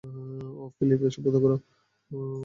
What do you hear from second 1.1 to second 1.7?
বন্ধ করো।